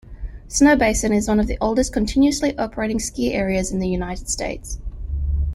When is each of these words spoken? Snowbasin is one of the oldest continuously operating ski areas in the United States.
Snowbasin 0.47 1.13
is 1.15 1.27
one 1.27 1.39
of 1.39 1.45
the 1.45 1.59
oldest 1.61 1.93
continuously 1.93 2.57
operating 2.57 2.97
ski 2.99 3.33
areas 3.35 3.71
in 3.71 3.77
the 3.77 3.87
United 3.87 4.29
States. 4.31 4.79